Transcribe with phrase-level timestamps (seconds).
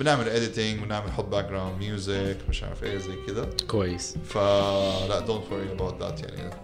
[0.00, 4.16] بنعمل editing بنعمل حط background music مش عارف إيه زي كذا كويس.
[4.28, 6.54] فلا don't worry about that يعني.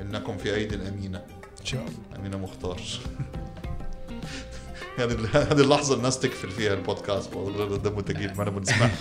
[0.00, 1.18] إنكم في ايدي الأمينة.
[1.60, 2.18] إن شاء الله.
[2.18, 2.80] أمينة مختار.
[4.98, 7.34] هذه هذه اللحظة الناس تكفل فيها البودكاست.
[7.34, 8.90] والله دمه ثقيل ما أنا بنسمع.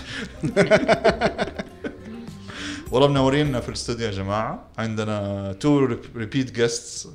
[2.91, 4.67] والله منورينا في الاستوديو يا جماعة.
[4.77, 5.85] عندنا two
[6.15, 7.07] repeat guests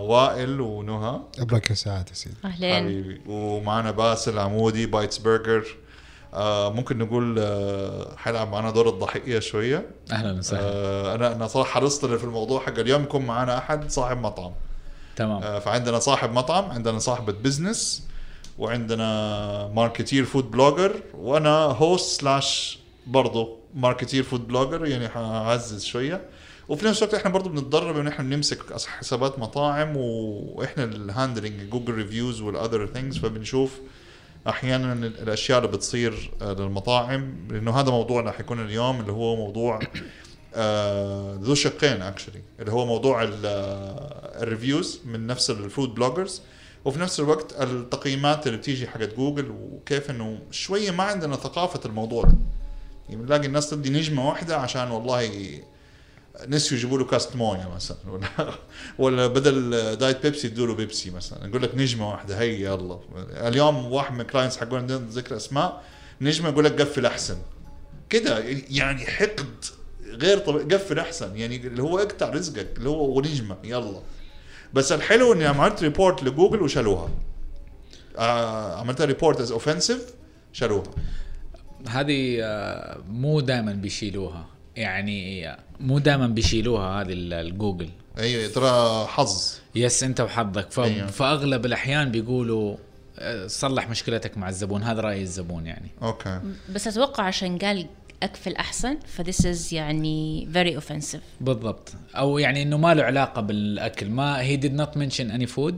[0.00, 1.20] وائل ونهى.
[1.38, 2.36] ابرك ساعات يا سيدي.
[2.44, 3.20] اهلين حبيبي.
[3.26, 5.66] ومعنا باسل عمودي بايتس برجر
[6.36, 9.86] آه ممكن نقول آه حيلعب معنا دور الضحية شوية.
[10.12, 10.60] أهلا وسهلا.
[10.62, 14.52] آه أنا أنا صراحة حرصت في الموضوع حق اليوم يكون معنا أحد صاحب مطعم.
[15.16, 15.42] تمام.
[15.42, 18.06] آه فعندنا صاحب مطعم عندنا صاحبة business
[18.58, 26.20] وعندنا marketer food blogger وأنا host slash برضه marketer food blogger يعني حعزز شوية.
[26.68, 31.70] وفي نفس الوقت إحنا برضه بنتدرب إن إحنا نمسك أص- حسابات مطاعم وإحنا الـ handling
[31.70, 33.80] جوجل reviews والـ other things فبنشوف
[34.48, 39.80] أحيانا الأشياء اللي بتصير آه، للمطاعم لأنه هذا موضوعنا حيكون اليوم اللي هو موضوع
[40.54, 46.42] آه، ذو شقين actually اللي هو موضوع آه، الـ reviews من نفس الـ food bloggers
[46.84, 52.22] وفي نفس الوقت التقييمات اللي بتيجي حقت جوجل وكيف إنه شوية ما عندنا ثقافة الموضوع
[52.22, 52.34] ده.
[53.08, 55.30] يعني بنلاقي الناس تدي نجمة واحدة عشان والله
[56.48, 58.28] نسيوا يجيبوا له كاست مويه مثلا ولا
[58.98, 61.48] ولا بدل diet بيبسي يدوا له بيبسي مثلا.
[61.48, 62.98] يقول لك نجمة واحدة هي يلا.
[63.30, 65.82] اليوم واحد من الـ clients بدون ذكر أسماء
[66.20, 67.36] نجمة يقول لك قفل أحسن.
[68.10, 69.64] كده يعني حقد
[70.04, 71.36] غير طبيعي قفل أحسن.
[71.36, 74.00] يعني اللي هو اقطع رزقك اللي هو ونجمة يلا.
[74.74, 77.08] بس الحلو إني عملت report لجوجل وشالوها.
[78.18, 80.14] آه عملتها report as offensive
[80.52, 80.84] شالوها.
[81.88, 84.55] هذه آه، مو دائما بيشيلوها.
[84.76, 85.48] يعني
[85.80, 87.88] مو دائما بيشيلوها هذه ال- الجوجل
[88.18, 89.52] أيوه ترى حظ.
[89.74, 90.70] yes أنت وحظك.
[90.70, 90.80] ف...
[90.80, 91.06] أيوه.
[91.06, 92.76] فأغلب الأحيان بيقولوا
[93.18, 94.82] آه، صلح مشكلتك مع الزبون.
[94.82, 95.88] هذا رأي الزبون يعني.
[96.02, 96.40] okay.
[96.74, 97.86] بس أتوقع عشان قال
[98.22, 101.92] أكفل أحسن فذس از يعني فيري اوفنسيف بالضبط.
[102.16, 104.08] أو يعني إنه ما له علاقة بالأكل.
[104.10, 105.74] ما هي did not mention any food.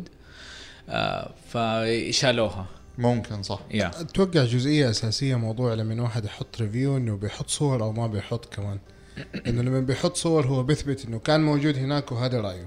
[0.91, 2.66] آه فشالوها.
[2.98, 3.60] ممكن صح.
[3.70, 8.54] يا أتوقع جزئية أساسية موضوع لما واحد يحط review إنه بيحط صور أو ما بيحط
[8.54, 8.78] كمان.
[9.47, 12.66] إنه لما بيحط صور هو بيثبت إنه كان موجود هناك وهذا رأيه.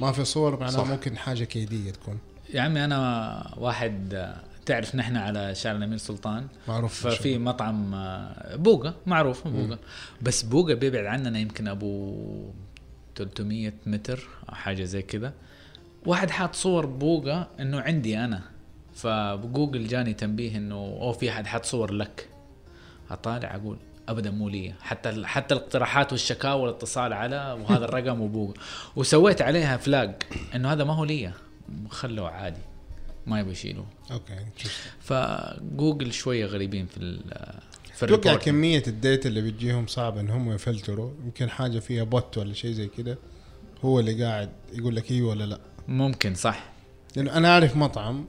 [0.00, 0.86] ما في صور معناه صح.
[0.86, 2.18] ممكن حاجة كيدية تكون.
[2.54, 4.32] يا عمي أنا واحد
[4.66, 9.78] تعرف نحن على شارع الأمير سلطان؟ معروف ففي مطعم آه، بوغا معروف بوغا
[10.22, 12.14] بس بوغا بيبعد عننا يمكن أبو
[13.16, 15.32] 300 متر أو حاجة زي كذا
[16.06, 18.42] واحد حاط صور بوغا إنه عندي أنا.
[18.94, 22.28] فجوجل جاني تنبيه إنه oh في أحد حط صور لك.
[23.10, 23.76] أطالع أقول
[24.08, 24.74] ابدا مو لي.
[24.80, 28.54] حتى حتى الاقتراحات والشكاوى والاتصال على وهذا الرقم وبوغا
[28.96, 30.14] وسويت عليها flag
[30.54, 31.32] إنه هذا ما هو لي.
[31.90, 32.60] خلوه عادي.
[33.26, 33.86] ما يبغوا يشيلوه.
[34.10, 34.34] okay.
[35.00, 37.20] فجوجل شوية غريبين في ال
[37.94, 41.10] في أتوقع كمية الـ data اللي بتجيهم صعب إن هم يفلتروا.
[41.24, 43.18] يمكن حاجة فيها bot ولا شيء زي كده.
[43.84, 45.58] هو اللي قاعد يقول لك أيوه ولا لا.
[45.88, 46.72] ممكن صح.
[47.16, 48.26] لأنه أنا أعرف مطعم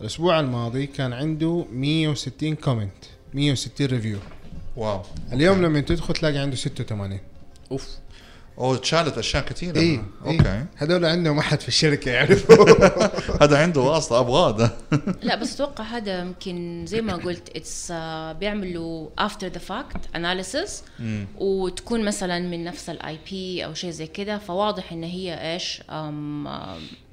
[0.00, 4.18] الأسبوع الماضي كان عنده 160 comment 160 review
[4.76, 5.02] wow.
[5.32, 7.18] اليوم لما تدخل تلاقي عنده 86
[7.72, 7.88] أوف.
[8.58, 10.64] oh اتشالت أشياء كثيره اي okay.
[10.76, 12.64] هذول عندهم أحد في الشركة يعرفوا
[13.42, 14.70] هذا عنده واسطة ابغاه ده
[15.22, 17.92] لا بس أتوقع هذا يمكن زي ما قلت it's
[18.40, 20.82] بيعملوا after the fact analysis
[21.38, 25.82] وتكون مثلا من نفس الـ IP أو شيء زي كده فواضح إن هي إيش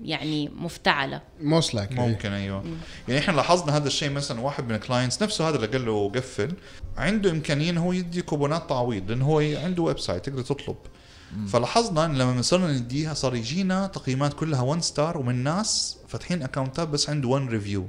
[0.04, 1.22] يعني مفتعلة.
[1.42, 2.64] most like ممكن أيوه.
[3.08, 6.10] يعني إحنا لاحظنا هذا الشيء مثلا واحد من الـ clients نفسه هذا اللي قال له
[6.10, 6.54] قفل.
[6.98, 10.76] عنده إمكانية انه هو يدي كوبونات تعويض لأنه هو عنده website تقدر تطلب.
[11.48, 16.82] فلاحظنا إن لما صرنا نديها صار يجينا تقييمات كلها 1 star ومن ناس فاتحين account
[16.82, 17.88] ات بس عنده 1 review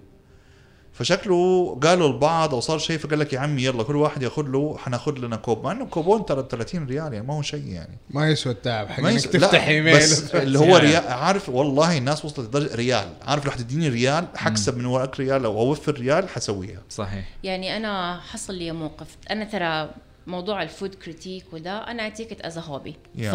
[0.93, 4.77] فشكله قالوا البعض أو صار شيء فقال لك يا عمي يلا كل واحد ياخذ له
[4.78, 5.65] حناخذ لنا كوب.
[5.65, 7.99] مع إنه كوبون ترى ب 30 ريال يعني ما هو شيء يعني.
[8.10, 12.25] ما يسوى التعب حق إنك تفتح لا، ايميل بس اللي هو ريال عارف والله الناس
[12.25, 13.12] وصلت لدرجة ريال.
[13.22, 16.83] عارف لو حتديني ريال؟ حكسب من وراك ريال أو أوفر ريال حسويها.
[16.91, 17.28] صحيح.
[17.43, 19.16] يعني أنا حصل لي موقف.
[19.30, 19.91] أنا ترى
[20.26, 23.22] موضوع الـ food critic وده أنا اعتقد as hobby Yeah.
[23.22, 23.34] ف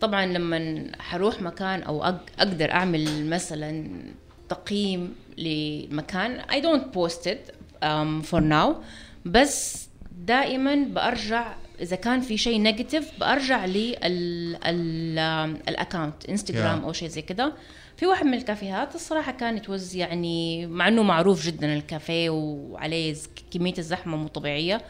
[0.00, 3.88] طبعا لما حروح مكان أو أقدر أعمل مثلا
[4.48, 7.50] تقييم لمكان don't post it
[7.84, 8.68] um, for now
[9.24, 9.88] بس
[10.18, 13.64] دائما برجع إذا كان في شيء negative برجع
[15.14, 16.84] للـ account انستغرام Yeah.
[16.84, 17.52] أو شيء زي كده
[17.96, 23.16] في واحد من الكافيهات الصراحة كانت was يعني مع إنه معروف جدا الكافيه وعليه
[23.50, 24.80] كمية الزحمة مو طبيعية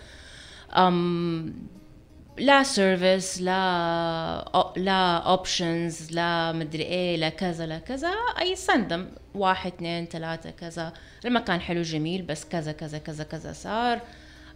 [2.39, 8.11] لا service لا لا options لا مدري إيه لا كذا لا كذا
[8.41, 10.93] أي سندم واحد اثنين ثلاثة كذا.
[11.25, 14.01] المكان حلو جميل بس كذا كذا كذا كذا صار.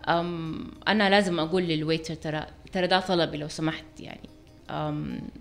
[0.09, 4.29] أم أنا لازم أقول للـ waiter ترى ترى ده طلبي لو سمحت يعني.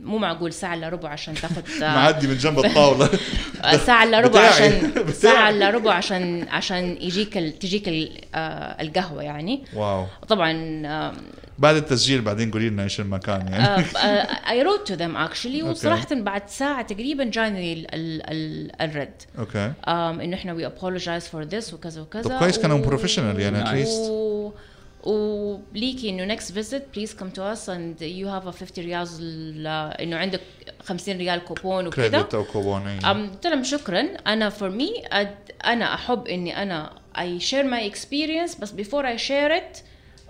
[0.04, 3.10] مو معقول ساعة إلا ربع عشان تاخذ معدي من جنب الطاولة.
[3.88, 4.40] ساعة إلا ربع.
[4.40, 4.92] عشان.
[5.14, 9.64] ساعة إلا ربع عشان عشان يجيك ال- تجيك ال- آه، القهوة يعني.
[9.74, 10.06] wow.
[10.28, 10.52] طبعا
[11.60, 13.86] بعد التسجيل بعدين قولي لنا إيش المكان يعني.
[14.50, 19.22] I wrote to them actually وصراحه بعد ساعة تقريبا جاني ال ال ال الرد.
[19.40, 19.72] okay.
[19.86, 22.22] um, إنه إحنا we apologize for this وكذا وكذا.
[22.22, 23.84] طب كويس كانوا professional يعني.
[23.88, 24.54] و-
[25.08, 29.08] وليكي إنه next visit please come to us and you have a 50 ريال
[30.02, 30.42] إنه عندك
[30.82, 32.88] 50 ريال كوبون وكذا credit أو كوبون.
[32.88, 34.02] أم قلت لهم شكرا.
[34.28, 35.04] أنا for me
[35.66, 38.60] أنا أحب إني أنا I share my experience.
[38.60, 39.84] بس before I share it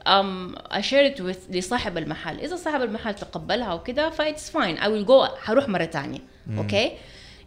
[0.06, 2.40] um, I share it with لصاحب المحل.
[2.40, 4.78] إذا صاحب المحل تقبلها وكده ف it's fine.
[4.80, 6.20] I will go حروح مرة ثانية
[6.58, 6.92] okay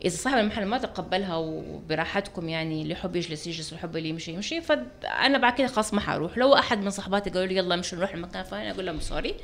[0.04, 4.32] إذا صاحب المحل ما تقبلها وبراحتكم يعني اللي يحب يجلس يجلس واللي يحب اللي يمشي
[4.32, 7.96] يمشي فأنا بعد كده خلاص ما حروح لو أحد من صحباتي قالوا لي يلا مشي
[7.96, 9.34] نروح المكان الفلاني أقول لهم sorry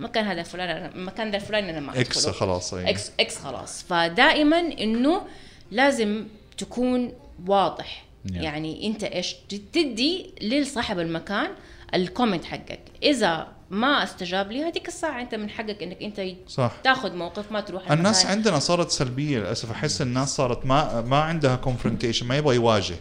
[0.00, 2.28] المكان هذا فلان المكان ذا الفلاني أنا ما إكس.
[2.28, 2.90] خلاص أي.
[2.90, 5.22] إكس إكس خلاص فدائما إنه
[5.70, 6.26] لازم
[6.58, 7.12] تكون
[7.46, 8.04] واضح.
[8.32, 9.34] يعني أنت إيش
[9.72, 11.50] تدي لصاحب المكان
[11.94, 14.62] ال comment حقك إذا ما استجاب لي.
[14.64, 16.72] هذيك الساعة أنت من حقك إنك أنت صح.
[16.84, 18.26] تاخذ موقف ما تروح الناس.
[18.26, 19.70] عندنا صارت سلبية للأسف.
[19.70, 22.94] أحس الناس صارت ما ما عندها confrontation ما يبغى يواجه.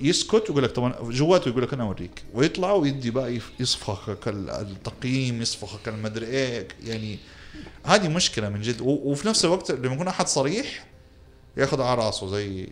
[0.00, 2.22] يسكت ويقول لك طبعا جواته يقول لك أنا أوريك.
[2.34, 6.68] ويطلع ويدي بقى يصفخك ال- التقييم يصفخك المدري إيه.
[6.84, 7.18] يعني
[7.86, 8.80] هذه مشكلة من جد.
[8.80, 10.84] وفي نفس الوقت لما يكون أحد صريح
[11.56, 12.68] ياخذ على راسه زي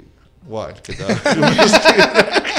[0.49, 1.06] وائل كذا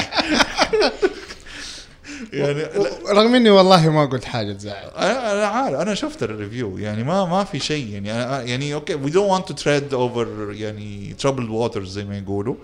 [2.32, 2.62] يعني
[3.08, 4.84] رغم إني والله ما قلت حاجة تزعل.
[4.84, 5.80] أنا أنا عارف.
[5.80, 6.78] أنا شفت ال review.
[6.78, 7.88] يعني ما ما في شيء.
[7.88, 12.18] يعني أنا يعني okay we don't want to tread over يعني troubled waters زي ما
[12.18, 12.54] يقولوا.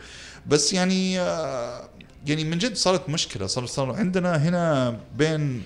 [0.46, 1.88] بس يعني آه،
[2.26, 3.46] يعني من جد صارت مشكلة.
[3.46, 5.62] صار صار عندنا هنا بين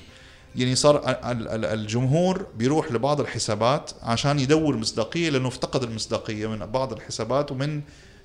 [0.57, 6.67] يعني صار ال- ال- الجمهور بيروح لبعض الحسابات عشان يدور مصداقية لأنه افتقد المصداقية من
[6.67, 7.81] بعض الحسابات ومن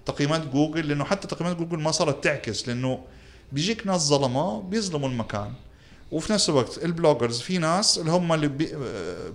[0.05, 2.99] تقييمات جوجل لأنه حتى تقييمات جوجل ما صارت تعكس لأنه
[3.51, 5.53] بيجيك ناس ظلمة بيظلموا المكان.
[6.11, 8.69] وفي نفس الوقت ال bloggers في ناس اللي هم اللي بي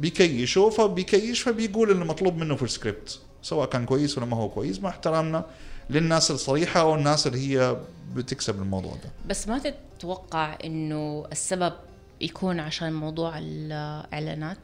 [0.01, 4.81] بيكيشوا فبيكيش فبيقول اللي مطلوب منه في السكريبت سواء كان كويس ولا ما هو كويس
[4.81, 5.45] مع احترامنا
[5.91, 7.77] للناس الصريحة أو الناس اللي هي
[8.15, 9.11] بتكسب الموضوع ده.
[9.29, 9.59] بس ما
[9.99, 11.73] تتوقع إنه السبب
[12.21, 14.59] يكون عشان موضوع الإعلانات؟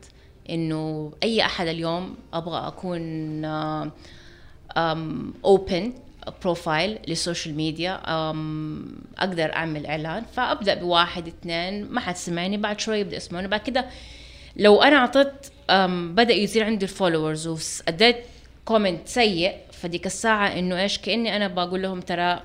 [0.50, 3.44] إنه أي أحد اليوم أبغى أكون
[5.44, 5.92] open
[6.42, 8.00] profile لل social media
[9.18, 10.24] أقدر أعمل إعلان.
[10.32, 13.48] فأبدأ بواحد اثنين ما حد سمعني بعد شوي يبدأ يسمعوني.
[13.48, 13.86] بعد كده
[14.56, 15.32] لو أنا أعطيت
[16.14, 18.16] بدأ يصير عندي ال followers وأديت
[18.64, 22.40] comment سيء فديك الساعة إنه إيش كأني أنا بقول لهم ترى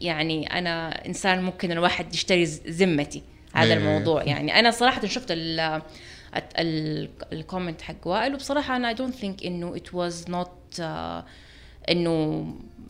[0.00, 3.22] يعني أنا إنسان ممكن الواحد يشتري ذمتي.
[3.52, 3.74] هذا.
[3.74, 4.22] الموضوع.
[4.22, 5.80] يعني أنا صراحة شفت ال-
[7.32, 10.80] ال comment حق وائل وبصراحة أنا I don't think إنه it was not
[11.90, 12.46] إنه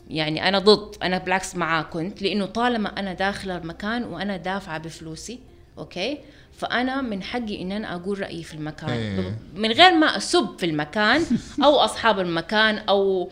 [0.09, 5.39] يعني أنا ضد أنا بالعكس معاه كنت لأنه طالما أنا داخلة المكان وأنا دافعة بفلوسي
[5.77, 6.17] okay؟
[6.57, 8.89] فأنا من حقي إن أنا أقول رأيي في المكان.
[8.89, 9.37] إيه.
[9.55, 11.25] من غير ما أسب في المكان
[11.63, 13.31] أو أصحاب المكان أو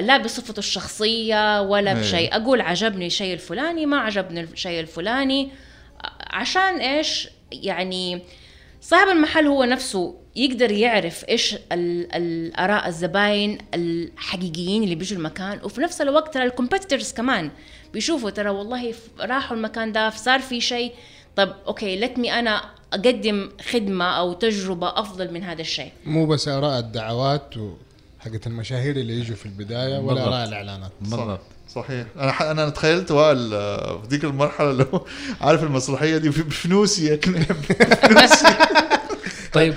[0.00, 2.00] لا بصفته الشخصية ولا إيه.
[2.00, 2.36] بشيء.
[2.36, 5.50] أقول عجبني الشيء الفلاني ما عجبني الشيء الفلاني.
[6.30, 8.22] عشان إيش؟ يعني
[8.84, 15.80] صاحب المحل هو نفسه يقدر يعرف إيش ال- الاراء الزباين الحقيقيين اللي بيجوا المكان وفي
[15.80, 17.50] نفس الوقت ترى ال competitors كمان
[17.92, 20.92] بيشوفوا ترى والله راحوا المكان ده صار في شيء.
[21.36, 25.92] طب okay let me أنا أقدم خدمة أو تجربة أفضل من هذا الشيء.
[26.06, 27.70] مو بس آراء الدعوات و
[28.20, 30.26] حقت المشاهير اللي يجوا في البداية ولا.
[30.26, 30.90] آراء الإعلانات.
[31.00, 31.40] بالضبط.
[31.74, 32.06] صحيح.
[32.18, 32.42] أنا ح...
[32.42, 35.04] أنا تخيلت وائل في ذيك المرحلة اللي هو
[35.40, 37.56] عارف المسرحية دي بفلوسي يا كلاب
[39.52, 39.74] طيب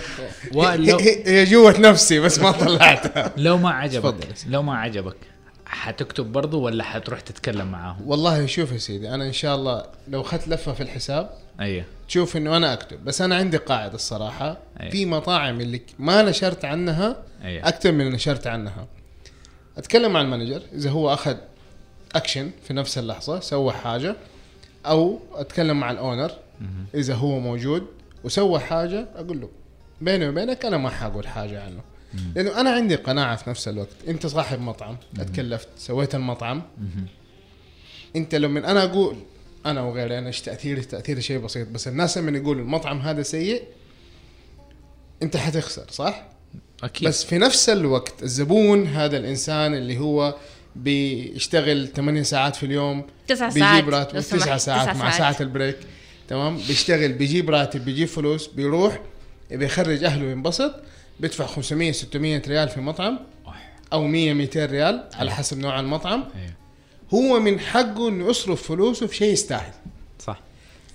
[0.54, 3.32] وائل لو هي جوة نفسي بس ما طلعتها.
[3.38, 4.16] لو ما عجبك.
[4.48, 5.16] لو ما عجبك
[5.66, 10.22] حتكتب برضو ولا حتروح تتكلم معاهم؟ والله شوف يا سيدي أنا إن شاء الله لو
[10.22, 11.86] اخذت لفة في الحساب أيوه.
[12.08, 13.06] تشوف إنه أنا أكتب.
[13.06, 14.58] بس أنا عندي قاعدة الصراحة.
[14.80, 14.92] أيوة.
[14.92, 17.68] في مطاعم اللي ما نشرت عنها أيوه.
[17.68, 18.88] أكثر من اللي نشرت عنها.
[19.78, 20.62] أتكلم مع ال manager.
[20.74, 21.36] إذا هو أخذ
[22.16, 24.16] اكشن في نفس اللحظة سوى حاجة
[24.86, 26.32] أو أتكلم مع ال owner
[26.96, 27.88] إذا هو موجود
[28.24, 29.50] وسوى حاجة أقول له
[30.02, 31.82] بيني وبينك أنا ما حقول حاجة عنه.
[32.36, 33.96] لأنه أنا عندي قناعة في نفس الوقت.
[34.08, 36.62] أنت صاحب مطعم أتكلفت سويت المطعم.
[38.16, 39.16] أنت لما أنا أقول
[39.66, 43.64] أنا وغيري أنا إيش تأثيري؟ تأثيري شيء بسيط بس الناس لما يقولوا المطعم هذا سيء
[45.24, 46.28] أنت حتخسر صح؟
[46.84, 47.08] أكيد.
[47.08, 50.36] بس في نفس الوقت الزبون هذا الإنسان اللي هو
[50.78, 55.12] بيشتغل 8 ساعات في اليوم تسع ساعات بيجيب راتب لو 9 سمحت، ساعات تسع مع
[55.12, 55.78] ساعة ال break
[56.28, 59.00] تمام؟ بيشتغل بيجيب راتب بيجيب فلوس بيروح
[59.52, 60.76] بيخرج أهله ينبسط
[61.20, 63.20] بيدفع 500 600 ريال في مطعم
[63.94, 66.24] أو 100 200 ريال على حسب نوع المطعم.
[66.36, 66.54] أيوه.
[67.14, 69.74] هو من حقه إنه يصرف فلوسه في شيء يستاهل.
[70.20, 70.40] صح.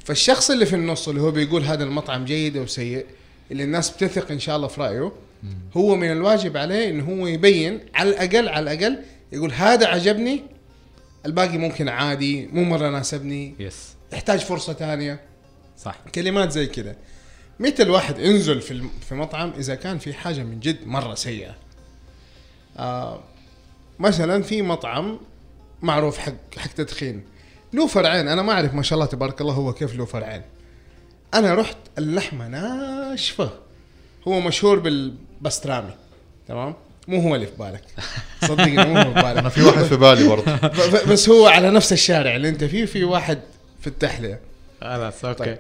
[0.04, 3.06] فالشخص اللي في النص اللي هو بيقول هذا المطعم جيد أو سيء
[3.50, 5.12] اللي الناس بتثق إن شاء الله في رأيه
[5.76, 8.98] هو من الواجب عليه إنه هو يبين على الأقل على الأقل
[9.32, 10.42] يقول هذا عجبني
[11.26, 13.54] الباقي ممكن عادي مو مرة ناسبني.
[13.58, 15.20] يس يحتاج فرصة ثانية.
[15.78, 15.96] صح.
[16.14, 16.96] كلمات زي كده
[17.60, 21.54] متى الواحد ينزل في في مطعم إذا كان في حاجة من جد مرة سيئة.
[22.76, 23.20] آه
[23.98, 25.20] مثلا في مطعم
[25.82, 27.24] معروف حق حق تدخين.
[27.72, 30.42] له فرعين أنا ما أعرف ما شاء الله تبارك الله هو كيف له فرعين.
[31.34, 33.50] أنا رحت اللحمة ناشفة.
[34.28, 35.94] هو مشهور بالبسترامي
[36.48, 36.74] تمام؟
[37.08, 37.82] مو هو اللي في بالك.
[38.40, 39.38] صدقني مو هو في بالك.
[39.38, 40.56] أنا في واحد في بالي برضه.
[41.12, 43.38] بس هو على نفس الشارع اللي أنت فيه في واحد
[43.80, 44.40] في التحلية.
[44.80, 45.58] خلاص أوكي طيب.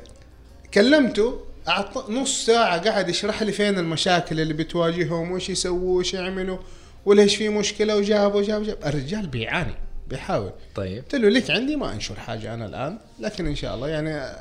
[0.74, 2.10] كلمته أعط...
[2.10, 6.58] نص ساعة قاعد يشرح لي فين المشاكل اللي بتواجههم وش يسووا وش يعملوا
[7.06, 8.76] وليش في مشكلة وجاب وجاب وجاب.
[8.86, 9.74] الرجال بيعاني
[10.08, 10.50] بيحاول.
[10.74, 11.02] طيب.
[11.02, 14.36] قلت له ليك عندي ما أنشر حاجة أنا الآن لكن إن شاء الله يعني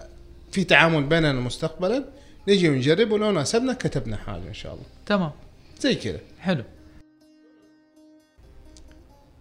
[0.51, 2.03] في تعامل بيننا مستقبلا
[2.47, 4.85] نجي ونجرب ولو ناسبنا كتبنا حاجة إن شاء الله.
[5.05, 5.31] تمام.
[5.79, 6.19] زي كذا.
[6.39, 6.63] حلو.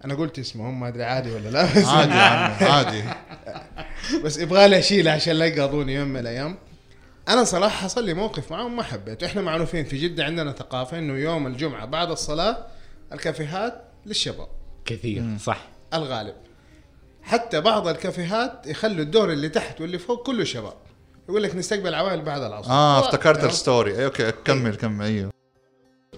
[0.05, 3.03] أنا قلت اسمهم ما أدري عادي ولا لا بس عادي يا عمي عادي.
[4.25, 6.59] بس يبغى لي اشيله عشان لا يقاضوني يوم من الأيام.
[7.29, 9.27] أنا صراحة حصل لي موقف معهم ما حبيته.
[9.27, 12.67] إحنا معروفين في جدة عندنا ثقافة إنه يوم الجمعة بعد الصلاة
[13.13, 14.49] الكافيهات للشباب.
[14.85, 15.69] كثير صح.
[15.95, 16.35] الغالب.
[17.23, 20.75] حتى بعض الكافيهات يخلوا الدور اللي تحت واللي فوق كله شباب.
[21.29, 22.71] يقول لك نستقبل عوائل بعد العصر.
[22.71, 23.99] آه افتكرت ال story.
[23.99, 25.31] أي okay كمل كمل أيوه.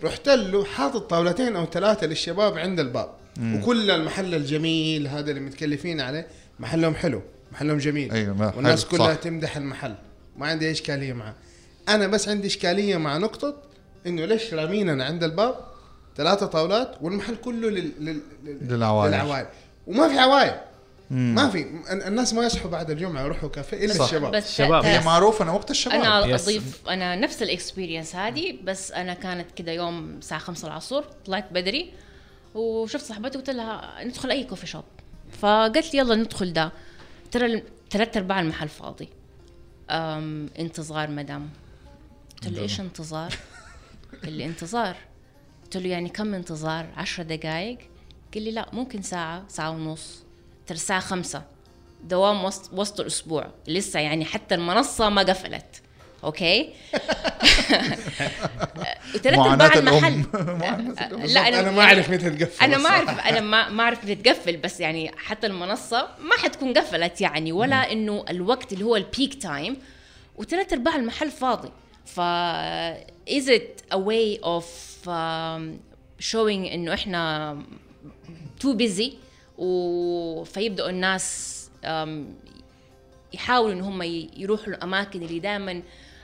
[0.04, 3.21] رحت له حاطط طاولتين أو ثلاثة للشباب عند الباب.
[3.40, 6.26] وكل المحل الجميل هذا اللي متكلفين عليه
[6.60, 7.22] محلهم حلو
[7.52, 9.20] محلهم جميل أيوة، ما- والناس حلو، كلها صح.
[9.20, 9.94] تمدح المحل
[10.36, 11.34] ما عندي أي إشكالية معه
[11.88, 13.56] أنا بس عندي إشكالية مع نقطة
[14.06, 15.54] إنه ليش راميننا عند الباب
[16.16, 17.92] ثلاثة طاولات والمحل كله لل...
[18.00, 18.20] لل...
[18.44, 18.58] لل...
[18.68, 19.12] للعوائل.
[19.12, 19.46] للعوائل
[19.86, 20.54] وما في عوائل
[21.10, 24.04] ما في ال- الناس ما يصحوا بعد الجمعة يروحوا كافيه إلا صح.
[24.04, 24.82] الشباب بس شباب.
[24.82, 26.34] ت- هي معروفة أنا وقت الشباب أنا.
[26.34, 31.52] أضيف أنا نفس ال experience هذه بس أنا كانت كده يوم الساعة 5 العصر طلعت
[31.52, 31.92] بدري
[32.54, 34.84] وشفت صاحبتي قلت لها ندخل أي coffee shop
[35.40, 36.72] فقالت لي يلا ندخل ده.
[37.30, 39.08] ترى ثلاث أرباع المحل فاضي.
[39.90, 41.50] أم انتظار مدام.
[42.34, 43.34] قلت له إيش انتظار؟
[44.24, 44.96] قال لي انتظار.
[45.64, 47.78] قلت له يعني كم انتظار؟ عشرة دقائق
[48.34, 50.22] قال لي لا ممكن ساعة ساعة ونص.
[50.66, 51.42] ترى الساعة خمسة.
[52.04, 53.50] دوام وسط, وسط الأسبوع.
[53.68, 55.82] لسه يعني حتى المنصة ما قفلت.
[56.24, 56.68] okay؟
[59.14, 59.88] وثلاث الأم.
[59.88, 60.24] المحل.
[61.34, 62.88] لا أنا ما أعرف متى تقفل أنا ما.
[62.88, 67.52] اعرف أنا ما ما أعرف متى تقفل بس يعني حتى المنصة ما حتكون قفلت يعني
[67.52, 69.76] ولا إنه الوقت اللي هو ال peak time
[70.36, 71.70] وثلاث أرباع المحل فاضي.
[72.04, 72.20] ف
[73.30, 74.64] is it a way of
[75.06, 75.62] um,
[76.20, 77.56] showing إنه إحنا
[78.64, 79.12] too busy
[79.58, 82.08] و فيبدأوا الناس um,
[83.34, 84.02] يحاولوا إن هم
[84.36, 85.82] يروحوا الأماكن اللي دائما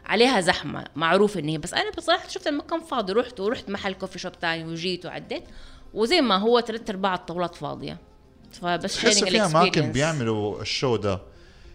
[0.09, 4.19] عليها زحمة معروف إن هي بس أنا بصراحة شفت المكان فاضي رحت ورحت محل coffee
[4.19, 5.43] shop تاني وجيت وعديت
[5.95, 7.99] وزي ما هو ثلاث أرباع الطاولات فاضية.
[8.53, 9.93] فبس تحس في أماكن.
[9.93, 11.21] بيعملوا ال show ده.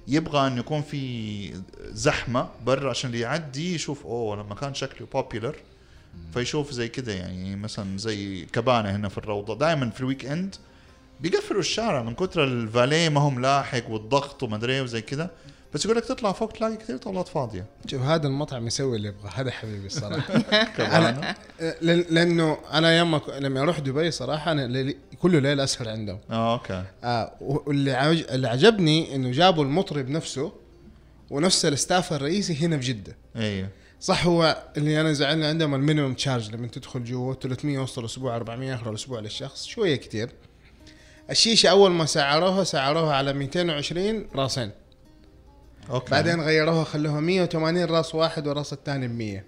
[0.08, 5.55] يبغى انه يكون في زحمة برا عشان اللي يعدي يشوف أوه المكان شكله popular
[6.34, 9.56] فيشوف زي كده يعني مثلا زي كبانه هنا في الروضة.
[9.56, 10.55] دائما في ال weekend
[11.20, 15.32] بيقفلوا الشارع من كثر الفاليه ما هو ملاحق والضغط وما أدري إيه وزي كده.
[15.74, 17.65] بس يقول لك تطلع فوق تلاقي كثير طاولات فاضية.
[17.88, 21.22] شوف هذا المطعم يسوي اللي يبغاه هذا حبيبي الصراحه كبانه
[21.60, 26.20] لأن- لأنه أنا يوم لما أروح دبي صراحة أنا ليلي- كله ليل أسهر عندهم.
[26.32, 26.84] آه okay.
[27.03, 28.24] آه واللي عج...
[28.32, 30.51] اللي عجبني إنه جابوا المطرب نفسه
[31.30, 33.15] ونفس ال staff الرئيسي هنا في جدة.
[33.36, 33.70] أيوه
[34.01, 38.36] صح هو اللي أنا زعلني عندهم ال minimum charge لما تدخل جوا 300 وسط الأسبوع
[38.36, 40.30] 400 آخر الأسبوع للشخص شوية كتير.
[41.30, 44.72] الشيشة أول ما سعروها سعروها على 220 راسين.
[45.89, 46.12] okay.
[46.12, 49.44] بعدين غيروها خلوها 180 راس واحد والراس الثاني ب 100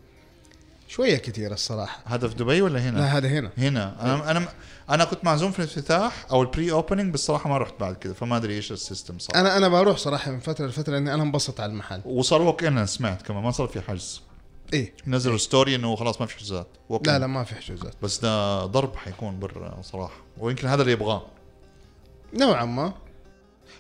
[0.88, 2.00] شوية كتير الصراحة.
[2.06, 3.51] هذا في دبي ولا هنا؟ لا هذا هنا.
[3.58, 3.96] هنا.
[4.01, 4.48] أنا أنا
[4.89, 8.38] أنا كنت معزوم في الافتتاح أو البري اوبننج بس صراحة ما رحت بعد كده فما
[8.38, 11.60] أدري إيش ال system صار أنا أنا بروح صراحة من فترة لفترة لاني أنا انبسط
[11.62, 12.01] على المحل.
[12.06, 14.22] وصار walk in أنا سمعت كمان ما صار في حجز.
[14.74, 14.94] إيه.
[15.08, 17.20] نزلوا story إنه خلاص ما في حجوزات لا.
[17.20, 17.94] لا ما في حجوزات.
[18.01, 20.18] بس ده ضرب حيكون برا صراحة.
[20.38, 21.25] ويمكن هذا اللي يبغاه.
[22.34, 22.94] نوعا ما.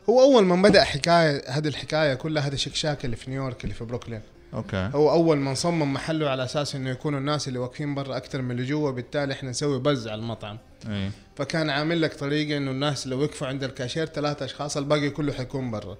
[0.09, 3.75] هو أول ما بدأ حكاية هذه الحكاية كلها هذا Shake Shack اللي في نيويورك اللي
[3.75, 4.21] في بروكلين.
[4.53, 4.89] okay.
[4.93, 8.51] هو أول من صمم محله على أساس إنه يكونوا الناس اللي واقفين برا أكثر من
[8.51, 10.57] اللي جوا بالتالي إحنا نسوي buzz على المطعم.
[10.89, 11.11] إي.
[11.35, 15.71] فكان عامل لك طريقة إنه الناس اللي وقفوا عند الكاشير ثلاثة أشخاص الباقي كله حيكون
[15.71, 15.97] برا.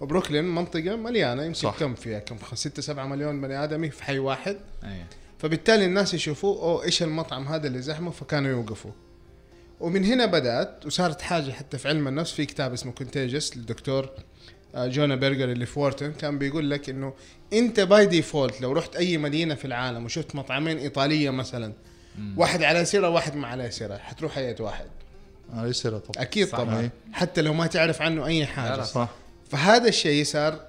[0.00, 1.70] وبروكلين منطقة مليانة يمكن.
[1.70, 4.56] كم فيها؟ كم 6 7 مليون بني آدمي في حي واحد.
[4.84, 5.04] أيوة.
[5.38, 8.90] فبالتالي الناس يشوفوه أوه إيش المطعم هذا اللي زحمه؟ فكانوا يوقفوا
[9.80, 14.10] ومن هنا بدأت وصارت حاجة حتى في علم النفس في كتاب اسمه Contagious للدكتور
[14.74, 17.14] آه، جونا بيرغر اللي في وورتن كان بيقول لك إنه
[17.52, 21.72] أنت by default لو رحت أي مدينة في العالم وشفت مطعمين إيطالية مثلا
[22.36, 24.86] واحد عليه سرا واحد ما عليه سرا حتروح أي واحد.
[25.52, 26.22] عليه سرا طبعا.
[26.22, 26.58] أكيد صح.
[26.58, 26.80] طبعا.
[26.80, 26.90] أي.
[27.12, 28.82] حتى لو ما تعرف عنه أي حاجة.
[28.82, 29.08] صح.
[29.50, 30.60] فهذا الشيء صار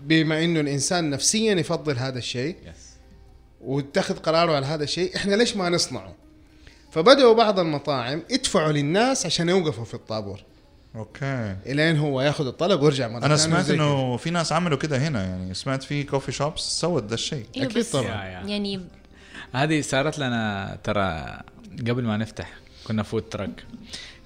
[0.00, 2.92] بما إنه الإنسان نفسيا يفضل هذا الشيء yes
[3.60, 6.14] واتخذ قراره على هذا الشيء إحنا ليش ما نصنعه؟
[6.92, 10.40] فبدأوا بعض المطاعم يدفعوا للناس عشان يوقفوا في الطابور.
[10.96, 11.56] okay.
[11.66, 15.54] إلين هو ياخذ الطلب ويرجع مرة أنا سمعت إنه في ناس عملوا كده هنا يعني
[15.54, 17.46] سمعت في coffee shops سوت ده الشيء.
[17.56, 18.04] أكيد بس طبعاً.
[18.04, 18.42] yeah.
[18.48, 18.80] يعني
[19.52, 21.40] هذه صارت لنا ترى
[21.88, 22.50] قبل ما نفتح
[22.86, 23.64] كنا food truck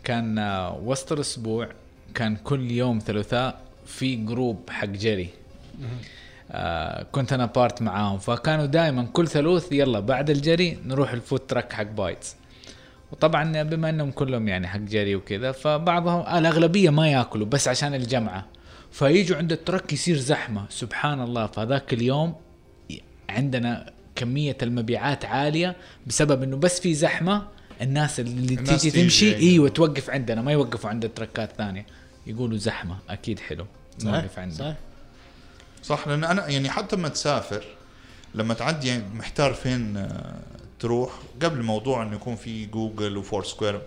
[0.04, 1.68] كان آه، وسط الأسبوع
[2.14, 5.28] كان كل يوم ثلاثاء في group حق جري
[6.50, 8.18] آه كنت أنا part معاهم.
[8.18, 12.36] فكانوا دائما كل ثلوث يلا بعد الجري نروح ال food truck حق بايتس
[13.12, 18.46] وطبعا بما إنهم كلهم يعني حق جري وكذا فبعضهم الأغلبية ما يأكلوا بس عشان الجمعة.
[18.92, 21.46] فيجوا عند ال truck يصير زحمة سبحان الله.
[21.46, 22.34] فذاك اليوم
[23.28, 27.42] عندنا كمية المبيعات عالية بسبب إنه بس في زحمة
[27.82, 29.42] الناس اللي الناس تيجي تيجي تمشي يعني.
[29.42, 30.42] إيوه توقف عندنا.
[30.42, 31.86] ما يوقفوا عند ال truckات ثانية.
[32.26, 32.96] يقولوا زحمة.
[33.08, 33.66] أكيد حلو.
[34.04, 34.76] نوقف عندنا.
[35.82, 37.64] صح صح لأن أنا يعني حتى لما تسافر
[38.34, 40.34] لما تعدي يعني محتار فين آه،
[40.80, 41.10] تروح
[41.42, 43.80] قبل موضوع إنه يكون في جوجل وفور سكوير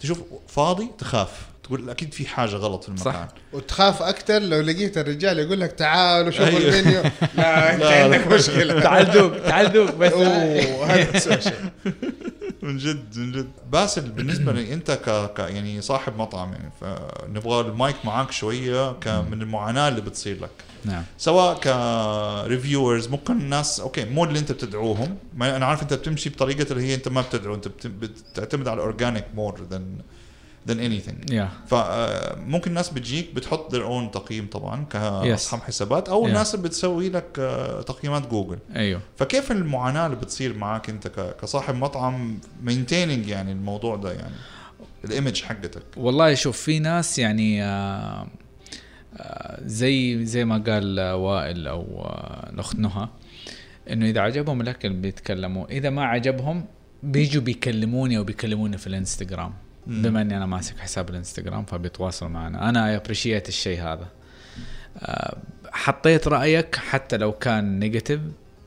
[0.00, 0.18] تشوف
[0.48, 1.30] فاضي تخاف.
[1.64, 3.12] تقول أكيد في حاجة غلط في المكان.
[3.12, 3.28] صح.
[3.52, 6.78] وتخاف أكثر لو لقيت الرجال يقول لك تعالوا شوفوا أيوه.
[6.78, 7.02] المنيو
[7.36, 8.80] لا أنت عندك مشكلة.
[8.80, 10.12] تعال ذوق تعال ذوق بس.
[10.12, 11.40] هذا
[12.62, 13.48] من جد من جد.
[13.72, 15.34] باسل بالنسبة لي انت ك...
[15.34, 19.08] ك يعني صاحب مطعم يعني فنبغى المايك معاك شوية ك...
[19.08, 20.50] من المعاناة اللي بتصير لك.
[20.84, 21.02] نعم.
[21.18, 25.16] سواء reviewers ممكن الناس okay مو اللي انت بتدعوهم.
[25.34, 27.86] ما أنا عارف انت بتمشي بطريقة اللي هي انت ما بتدعو انت بت...
[27.86, 29.98] بتعتمد على organic more than than
[30.70, 36.28] anything yeah فممكن الناس بتجيك بتحط their own تقييم طبعا كاصحاب حسابات أو Yeah.
[36.28, 38.58] الناس بتسوي لك آه، تقييمات جوجل.
[38.76, 39.00] أيوه.
[39.16, 41.08] فكيف المعاناة اللي بتصير معك أنت
[41.42, 44.34] كصاحب مطعم maintaining يعني الموضوع ده يعني؟
[45.04, 45.82] ال image حقتك.
[45.96, 48.26] والله شوف في ناس يعني آه،
[49.16, 53.08] آه، زي زي ما قال آه، وائل أو آه، الأخت نهى
[53.90, 56.64] إنه إذا عجبهم الأكل بيتكلموا إذا ما عجبهم
[57.02, 59.52] بيجوا بيكلموني أو بيكلموني في الإنستغرام.
[59.88, 62.68] بما إني أنا ماسك حساب الإنستغرام فبيتواصلوا معنا.
[62.68, 64.08] أنا appreciate الشيء هذا.
[64.98, 65.36] آه،
[65.72, 68.20] حطيت رأيك حتى لو كان negative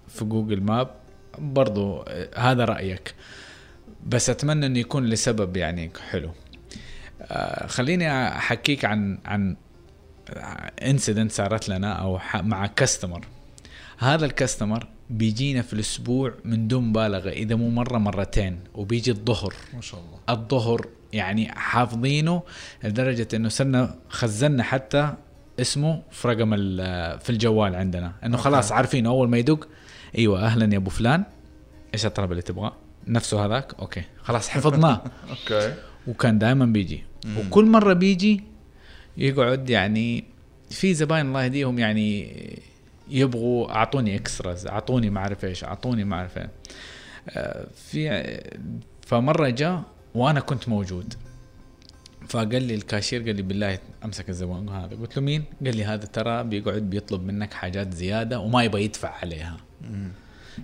[0.08, 0.90] في جوجل ماب
[1.38, 3.16] برضو آه، هذا رأيك.
[4.06, 6.32] بس أتمنى إنه يكون لسبب يعني حلو.
[7.22, 9.56] آه، خليني أحكيك عن عن
[10.82, 13.26] انسيدنت صارت لنا أو مع كاستمر
[13.98, 19.54] هذا الكاستمر بيجينا في الأسبوع من دون مبالغة إذا مو مرة مرتين وبيجي الظهر.
[19.74, 20.20] ما شاء الله.
[20.30, 22.44] الظهر يعني حافظينه
[22.84, 25.14] لدرجة إنه صرنا خزنا حتى
[25.60, 26.56] اسمه في رقم
[27.18, 28.14] في الجوال عندنا.
[28.26, 29.68] إنه خلاص عارفين أول ما يدق.
[30.18, 31.24] أيوه أهلا يا أبو فلان.
[31.94, 32.74] إيش الطلب اللي تبغاه؟
[33.08, 34.04] نفسه هذاك؟ okay.
[34.24, 35.02] خلاص حفظناه.
[35.30, 35.74] okay.
[36.08, 37.04] وكان دائما بيجي.
[37.38, 38.44] وكل مرة بيجي
[39.18, 40.24] يقعد يعني
[40.70, 42.36] في زباين الله يهديهم يعني
[43.10, 46.40] يبغوا أعطوني extras أعطوني ما اعرف إيش أعطوني ما اعرف
[47.30, 48.40] آه، في
[49.08, 49.84] فمرة جاء
[50.16, 51.14] وأنا كنت موجود.
[52.30, 54.70] فقال لي الكاشير قال لي بالله أمسك الزبون.
[54.70, 54.96] هذا.
[54.96, 59.10] قلت له مين؟ قال لي هذا ترى بيقعد بيطلب منك حاجات زيادة وما يبغى يدفع
[59.22, 59.58] عليها.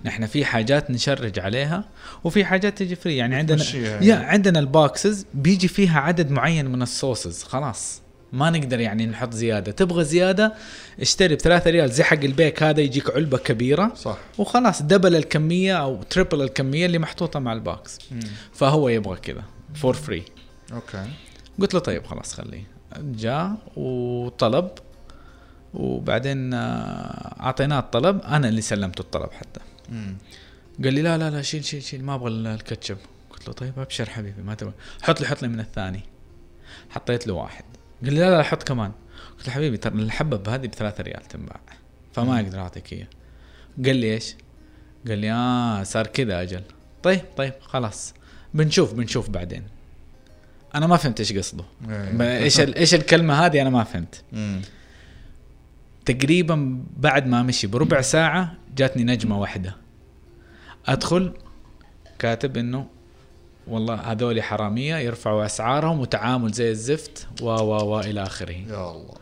[0.04, 1.84] نحن في حاجات ن charge عليها
[2.24, 3.64] وفي حاجات تجي free يعني عندنا
[4.02, 4.16] yeah.
[4.16, 8.02] عندنا ال boxes بيجي فيها عدد معين من الصوصز خلاص.
[8.32, 9.72] ما نقدر يعني نحط زيادة.
[9.72, 10.54] تبغى زيادة
[11.00, 13.92] اشتري بثلاثة ريال زي حق البيك هذا يجيك علبة كبيرة.
[13.94, 14.18] صح.
[14.38, 17.98] وخلاص double الكمية أو triple الكمية اللي محطوطة مع ال box.
[18.52, 19.42] فهو يبغى كذا
[19.74, 20.22] for free
[20.72, 21.04] okay.
[21.60, 22.64] قلت له طيب خلاص خليه.
[22.98, 24.68] جاء وطلب
[25.74, 28.20] وبعدين آه، أعطيناه الطلب.
[28.22, 29.60] أنا اللي سلمته الطلب حتى.
[29.88, 30.16] مم.
[30.84, 32.96] قال لي لا لا لا شيل شيل شيل ما أبغى ال- الكاتشب.
[33.30, 34.72] قلت له طيب أبشر حبيبي ما تبغى.
[35.02, 36.00] حط لي حط لي من الثاني.
[36.90, 37.64] حطيت له واحد.
[38.04, 38.92] قال لي لا لا حط كمان.
[39.38, 41.60] قلت له حبيبي ترى الحبة هذه بثلاثة ريال تنباع
[42.12, 43.06] فما أقدر أعطيك اياه
[43.84, 44.36] قال لي إيش؟
[45.08, 46.62] قال لي آه صار كذا أجل.
[47.02, 48.14] طيب طيب خلاص.
[48.54, 49.62] بنشوف بنشوف بعدين.
[50.74, 51.64] أنا ما فهمت إيش قصده.
[51.88, 52.42] إيه.
[52.42, 54.24] إيش إيش الكلمة هذه؟ أنا ما فهمت.
[56.04, 59.76] تقريبا بعد ما مشي بربع ساعة جاتني نجمة واحدة.
[60.86, 61.32] أدخل
[62.18, 62.86] كاتب إنه
[63.68, 68.52] والله هذول حرامية يرفعوا أسعارهم وتعامل زي الزفت و و و إلى آخره.
[68.52, 69.14] يا الله.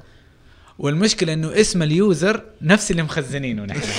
[0.79, 3.81] والمشكلة إنه اسم ال user نفس اللي مخزنينه نحن.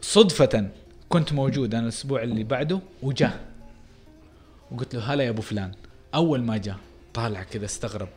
[0.00, 0.68] صدفة
[1.08, 3.40] كنت موجود أنا الأسبوع اللي بعده وجاء.
[4.70, 5.72] وقلت له هلا يا أبو فلان.
[6.14, 6.76] أول ما جاء
[7.14, 8.08] طالع كذا استغرب.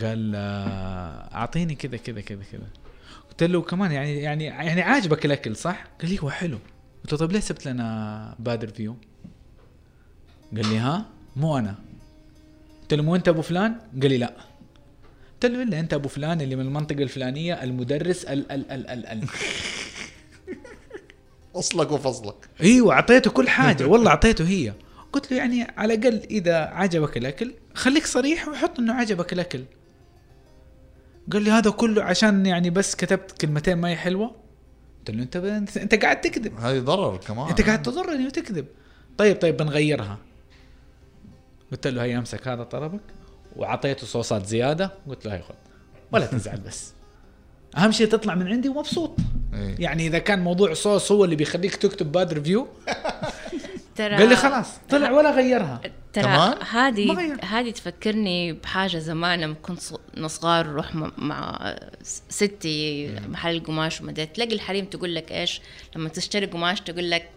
[0.00, 2.66] قال آه، أعطيني كذا كذا كذا كذا.
[3.30, 6.58] قلت له كمان يعني يعني يعني عاجبك الأكل صح؟ قال لي هو حلو.
[7.04, 8.96] قلت له طيب ليه سبت لنا bad review؟
[10.56, 11.74] قال لي ها مو أنا.
[12.82, 14.34] قلت له مو أنت أبو فلان؟ قال لي لا.
[15.32, 19.06] قلت له إلا أنت أبو فلان اللي من المنطقة الفلانية المدرس ال ال ال ال
[19.06, 19.24] ال
[21.56, 22.48] أصلك وفصلك.
[22.60, 23.84] إيوه أعطيته كل حاجة.
[23.84, 24.72] والله أعطيته هي.
[25.12, 29.64] قلت له يعني على الأقل إذا عجبك الأكل خليك صريح وحط إنه عجبك الأكل.
[31.32, 34.43] قال لي هذا كله عشان يعني بس كتبت كلمتين ما هي حلوة.
[35.08, 36.58] قلت له أنت انت, أنت قاعد تكذب.
[36.60, 37.48] هذه ضرر كمان.
[37.48, 38.66] أنت قاعد تضرني وتكذب.
[39.18, 40.18] طيب طيب بنغيرها.
[41.72, 43.00] قلت له هي أمسك هذا طلبك.
[43.56, 44.90] وعطيته صوصات زيادة.
[45.08, 45.54] قلت له هي خذ.
[46.12, 46.92] ولا تزعل بس.
[47.76, 49.16] أهم شيء تطلع من عندي ومبسوط.
[49.54, 49.76] إيه.
[49.78, 52.68] يعني إذا كان موضوع صوص هو اللي بيخليك تكتب bad review
[53.96, 55.80] ترى قال لي خلاص طلع ولا غيرها.
[56.14, 57.36] ترى هذه.
[57.42, 59.80] هذه تفكرني بحاجة زمان لما كنت
[60.26, 61.74] صغار نروح مع
[62.28, 65.60] ستي محل القماش وما تلاقي الحريم تقول لك إيش
[65.96, 67.30] لما تشتري قماش تقول لك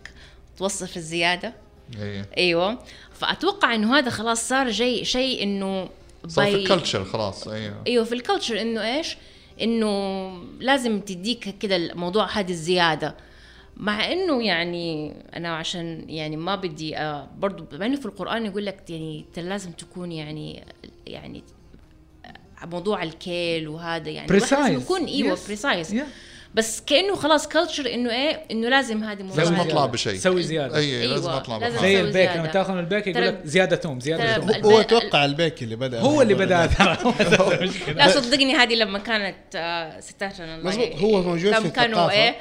[0.57, 1.53] توصف الزيادة
[1.99, 2.25] إيه.
[2.37, 2.79] أيوه
[3.13, 5.89] فأتوقع إنه هذا خلاص صار جاي شيء إنه
[6.27, 9.17] صار في الكلتشر خلاص أيوه أيوه في ال culture إنه إيش؟
[9.61, 13.15] إنه لازم تديك كده الموضوع هذه الزيادة
[13.79, 18.65] مع إنه يعني أنا عشان يعني ما بدي آه برضو مع إنه في القرآن يقول
[18.65, 20.63] لك يعني لازم تكون يعني
[21.07, 21.43] يعني
[22.25, 24.53] آه، موضوع الكيل وهذا يعني Precise.
[24.69, 25.45] يكون إيوه Yes.
[25.45, 26.03] precise Yeah.
[26.57, 29.55] بس كأنه خلاص culture إنه إيه إنه لازم هذه موضوع لازم.
[29.55, 30.77] اطلع بشيء سوي زيادة.
[30.77, 31.87] اي أيوة، لازم اطلع لازم بحاجة.
[31.87, 32.29] زي البيك.
[32.37, 35.99] لما تأخذ من البيك يقول لك زيادة توم زيادة توم هو أتوقع البيك اللي بدأ
[36.01, 36.65] هو اللي بدأ.
[36.65, 36.97] ترى.
[37.95, 42.11] لا صدقني هذه لما كانت آه، ستاتنا مظبوط، هو موجود في كانوا.
[42.11, 42.35] إيه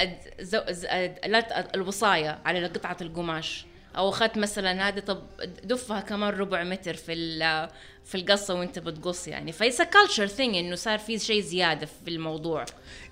[0.00, 3.66] أد- زو- ز- أد- لا ت- الوصايه على قطعة القماش
[3.96, 5.22] أو اخذت مثلا هذه طب
[5.64, 7.68] دفها كمان ربع متر في ال-
[8.04, 9.52] في القصة وأنت بتقص يعني.
[9.52, 12.64] ف it's culture thing إنه صار في شيء زيادة في الموضوع.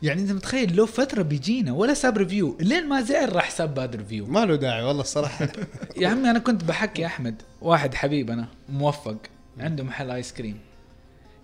[0.03, 3.97] يعني أنت متخيل لو فترة بيجينا ولا ساب review لين ما زعل راح ساب bad
[3.97, 5.49] review ما له داعي والله الصراحة.
[6.01, 9.17] يا عمي أنا كنت بحكي أحمد واحد حبيب أنا موفق
[9.59, 10.59] عنده محل ice cream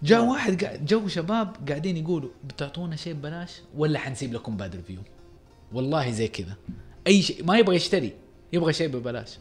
[0.02, 4.98] جاء واحد قاعد جو شباب قاعدين يقولوا بتعطونا شيء ببلاش ولا حنسيب لكم bad review
[5.72, 6.56] والله زي كذا.
[7.06, 8.12] أي شيء ما يبغى يشتري.
[8.52, 9.38] يبغى شيء ببلاش.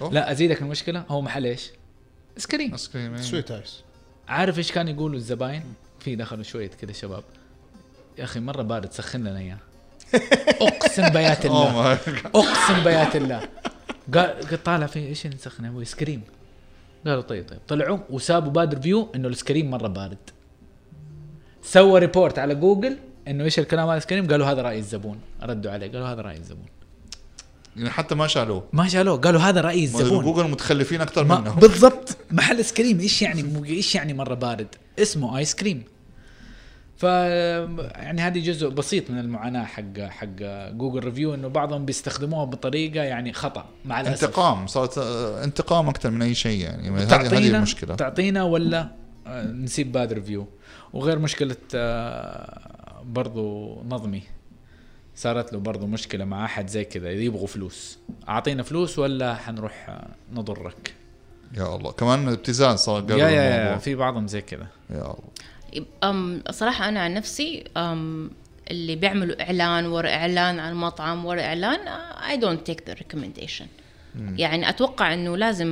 [0.00, 0.12] أوه.
[0.12, 1.70] لا أزيدك المشكلة هو محل إيش؟
[2.36, 3.16] ice cream ice cream.
[3.16, 3.82] سويت ice
[4.28, 5.62] عارف إيش كان يقولوا الزباين؟
[6.00, 7.24] في دخلوا شوية كذا شباب.
[8.18, 9.58] يا أخي مرة بارد سخن لنا إياه.
[10.68, 11.82] أقسم بيات الله.
[11.82, 11.98] my
[12.34, 13.48] أقسم بيات الله.
[14.14, 16.22] قال قال طالع في إيش نسخن يا أبوي ice cream
[17.06, 17.60] قالوا طيب طيب.
[17.68, 20.18] طلعوا وسابوا bad review إنه ال ice cream مرة بارد.
[21.62, 22.96] سوى report على جوجل
[23.28, 25.20] إنه إيش الكلام هذا ال ice cream قالوا هذا رأي الزبون.
[25.42, 26.66] ردوا عليه قالوا هذا رأي الزبون.
[27.76, 28.64] يعني حتى ما شالوه.
[28.72, 29.16] ما شالوه.
[29.16, 32.16] قالوا هذا راي الزبون جوجل متخلفين أكثر منه بالضبط.
[32.30, 35.84] محل ice cream إيش يعني إيش يعني مرة بارد؟ اسمه ice cream
[36.96, 43.02] ف يعني هذه جزء بسيط من المعاناة حق حق جوجل review إنه بعضهم بيستخدموها بطريقة
[43.02, 44.24] يعني خطأ مع الأسف.
[44.24, 46.90] انتقام صارت آه، انتقام أكثر من أي شيء يعني.
[46.90, 47.94] هذه هذه تعطينا المشكلة.
[47.94, 48.88] تعطينا ولا
[49.26, 50.48] آه، نسيب bad review
[50.92, 54.22] وغير مشكلة آه، برضو نظمي.
[55.16, 57.98] صارت له برضو مشكلة مع أحد زي كذا يبغوا فلوس.
[58.28, 60.94] أعطينا فلوس ولا حنروح نضرك؟
[61.56, 61.92] يا الله.
[61.92, 63.78] كمان ابتزاز صار قبل يا يا, يا.
[63.78, 64.66] في بعضهم زي كذا.
[64.90, 65.86] يا الله.
[66.04, 68.30] أم صراحة أنا عن نفسي أم
[68.70, 71.78] اللي بيعملوا إعلان ورا إعلان على المطعم ورا إعلان
[72.30, 73.64] I don't take the recommendation.
[74.36, 75.68] يعني أتوقع إنه لازم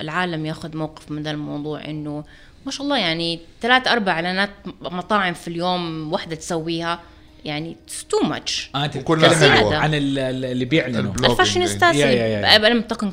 [0.00, 2.24] العالم ياخذ موقف من ذا الموضوع إنه
[2.66, 7.00] ما شاء الله يعني ثلاث أربع إعلانات مطاعم في اليوم واحدة تسويها.
[7.46, 9.24] يعني it's too much آه أنت بتتكلم
[9.74, 11.14] عن- اللي بيعلنوا.
[11.30, 11.90] الفاشينيستا.
[11.90, 13.12] أنا بتكلم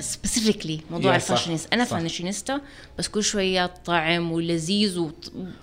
[0.00, 1.84] specifically موضوع الفاشينيستا أنا.
[1.84, 2.60] فاشينيستا
[2.98, 5.02] بس كل شوية طعم ولذيذ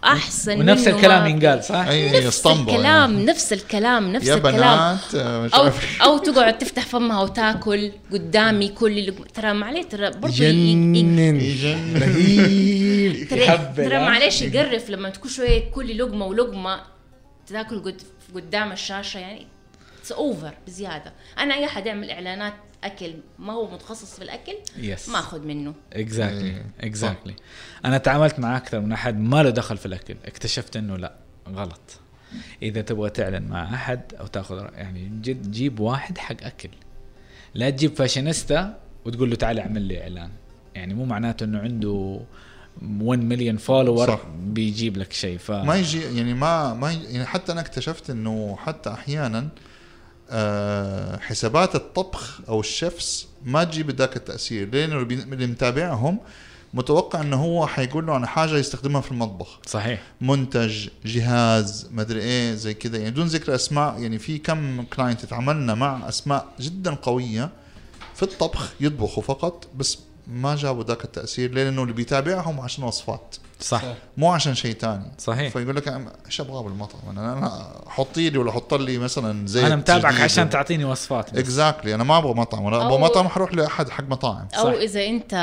[0.04, 3.26] واحسن ونفس الكلام ينقال صح؟ أي نفس اسطمبة الكلام يعني.
[3.26, 4.54] نفس الكلام نفس يا الكلام
[4.97, 5.71] بنات آه، أو
[6.04, 9.13] أو تقعد تفتح فمها وتاكل قدامي كل.
[9.34, 15.71] ترى معليه ترى برضه ي- ي- جنن رهيب ترى ها؟ معلش يقرف لما كل شوية
[15.71, 16.92] كل لقمة ولقمة
[17.47, 18.01] تاكل قد
[18.36, 19.47] قدام الشاشة يعني
[19.99, 21.13] it's over بزيادة.
[21.38, 22.53] أنا أي أحد يعمل إعلانات
[22.84, 25.73] أكل ما هو متخصص في الأكل yes ما أخذ منه.
[25.93, 27.36] exactly إيه، exactly
[27.86, 30.15] أنا تعاملت مع أكثر من أحد ما له دخل في الأكل.
[30.25, 31.15] اكتشفت إنه لا
[31.49, 31.99] غلط.
[32.62, 36.69] إذا تبغى تعلن مع أحد أو تأخذ يعني جد جيب واحد حق أكل.
[37.53, 40.32] لا تجيب فاشينيستا وتقول له تعال اعمل لي إعلان.
[40.75, 42.19] يعني مو معناته إنه عنده
[42.81, 44.19] 1 مليون follower صح.
[44.39, 48.57] بيجيب لك شيء ف ما يجي يعني ما ما يجي يعني حتى أنا اكتشفت إنه
[48.59, 49.49] حتى أحيانا
[50.29, 54.69] آه، حسابات الطبخ أو ال chefs ما تجيب ذاك التأثير.
[54.73, 56.19] لأنه اللي متابعهم
[56.73, 59.59] متوقع إنه هو حيقول له عن حاجة يستخدمها في المطبخ.
[59.65, 60.01] صحيح.
[60.21, 62.97] منتج جهاز مدري إيه زي كذا.
[62.97, 67.49] يعني بدون ذكر أسماء يعني في كم client تعاملنا مع أسماء جدا قوية
[68.15, 73.36] في الطبخ يطبخوا فقط بس ما جابوا ذاك التأثير لأنه اللي بيتابعهم عشان وصفات.
[73.59, 73.83] صح.
[74.17, 75.12] مو عشان شيء تاني.
[75.17, 75.53] صحيح.
[75.53, 75.88] فيقول لك
[76.25, 80.49] إيش ابغاه بالمطعم؟ أنا أنا حطي لي ولا حط لي مثلا زيت أنا متابعك عشان
[80.49, 81.38] تعطيني وصفات.
[81.38, 82.67] exactly أنا ما أبغى مطعم.
[82.67, 84.47] أنا أبغى مطعم حروح لأحد حق مطاعم.
[84.57, 84.79] أو صح.
[84.79, 85.33] إذا أنت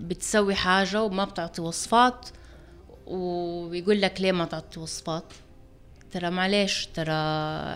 [0.00, 2.28] بتسوي حاجة وما بتعطي وصفات
[3.06, 5.24] ويقول لك ليه ما تعطي وصفات؟
[6.12, 7.12] ترى معليش ترى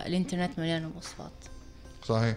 [0.07, 1.33] الإنترنت مليانه وصفات.
[2.07, 2.37] صحيح.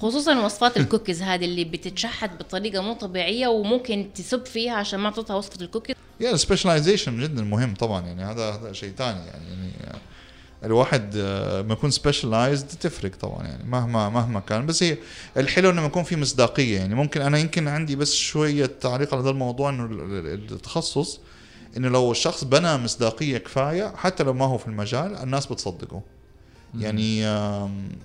[0.00, 5.36] خصوصا وصفات الكوكيز هذه اللي بتتشحت بطريقة مو طبيعية وممكن تسب فيها عشان ما تعطيها
[5.36, 5.96] وصفة الكوكيز.
[6.20, 9.98] يا ال specialization جدا مهم طبعا يعني هذا هذا شيء ثاني يعني, يعني
[10.64, 14.66] الواحد آه، لما يكون specialized تفرق طبعا يعني مهما مهما كان.
[14.66, 14.96] بس هي
[15.36, 19.30] الحلو إنه يكون في مصداقية يعني ممكن أنا يمكن عندي بس شوية تعليق على هذا
[19.30, 21.20] الموضوع إنه ال- ال- التخصص
[21.76, 26.02] إنه لو الشخص بنى مصداقية كفاية حتى لو ما هو في المجال الناس بتصدقه.
[26.78, 27.22] يعني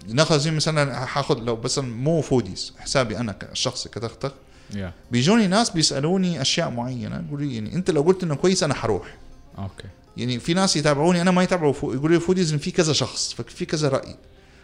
[0.08, 4.32] ناخذ زي مثلا حاخذ لو بس مو فوديز حسابي أنا الشخصي كتختخ
[4.75, 8.73] يا بيجوني ناس بيسألوني أشياء معينة يقولوا لي يعني أنت لو قلت إنه كويس أنا
[8.73, 9.15] حروح.
[9.58, 13.34] أوكي يعني في ناس يتابعوني أنا ما يتابعوا فو يقولوا لي فوديز في كذا شخص
[13.34, 14.15] في كذا رأي.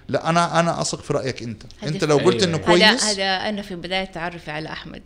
[0.08, 1.64] لا أنا أنا أثق في رأيك أنت.
[1.84, 2.56] أنت لو قلت أيوة.
[2.56, 5.04] إنه هذا كويس هذا أنا في بداية تعرفي على أحمد.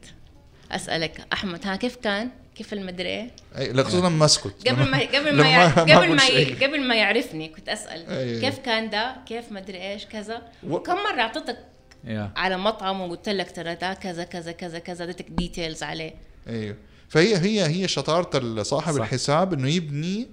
[0.72, 5.00] أسألك أحمد ها كيف كان؟ كيف المدري إيه أي، لا خصوصا ما اسكت قبل ما
[5.00, 6.54] قبل لما ما يع- قبل ما ي-.
[6.66, 8.42] قبل ما يعرفني كنت أسأل أي.
[8.42, 11.58] كيف كان ده كيف مدري إيش كذا و- وكم مرة أعطيتك
[12.36, 16.14] على مطعم وقلت لك ترى ده كذا كذا كذا كذا اديتك ديتيلز عليه
[16.50, 16.76] أيوه
[17.10, 19.00] فهي هي هي شطارة صاحب صح.
[19.02, 20.28] الحساب إنه يبني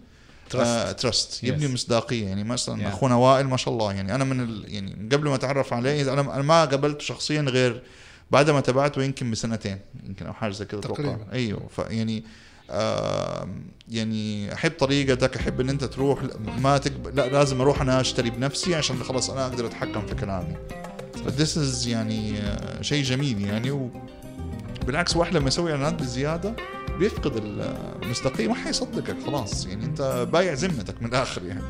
[0.55, 1.71] آه ترست يبني Yes.
[1.71, 2.87] مصداقية يعني مثلا Yeah.
[2.87, 6.21] أخونا وائل ما شاء الله يعني أنا من ال يعني قبل ما أتعرف عليه أنا
[6.21, 7.83] أنا ما قابلته شخصيا غير
[8.31, 11.17] بعد ما تابعته يمكن بسنتين يمكن أو حاجة زي كذا أتوقع.
[11.33, 12.25] أيوه فيعني
[12.71, 13.49] آه
[13.89, 16.23] يعني أحب طريقتك أحب إن أنت تروح
[16.59, 20.57] ما تقبل لا لازم أروح أنا أشتري بنفسي عشان خلاص أنا أقدر أتحكم في كلامي.
[21.25, 23.91] فذس از يعني آه، شيء جميل يعني و
[24.87, 26.57] بالعكس واحد لما يسوي إعلانات بزيادة
[26.99, 27.33] بيفقد
[28.03, 29.67] المصداقيه ما حيصدقك خلاص.
[29.67, 31.61] يعني أنت بايع ذمتك من الآخر يعني.